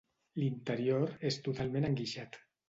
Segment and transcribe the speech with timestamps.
[0.43, 2.41] L'interior és totalment enguixat.